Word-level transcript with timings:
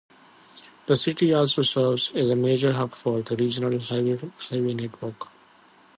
The 0.87 0.97
city 0.97 1.31
also 1.31 1.61
serves 1.61 2.11
as 2.15 2.31
a 2.31 2.35
major 2.35 2.73
hub 2.73 2.95
for 2.95 3.21
the 3.21 3.37
regional 3.37 3.77
highway 3.77 4.73
network. 4.73 5.27